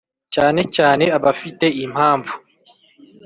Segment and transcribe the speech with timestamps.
[0.33, 2.33] cyane cyane abafite impanvu